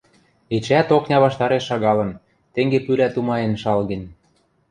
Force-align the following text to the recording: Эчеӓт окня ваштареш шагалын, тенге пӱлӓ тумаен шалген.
Эчеӓт 0.55 0.89
окня 0.97 1.17
ваштареш 1.23 1.63
шагалын, 1.69 2.11
тенге 2.53 2.79
пӱлӓ 2.85 3.07
тумаен 3.13 3.53
шалген. 3.63 4.03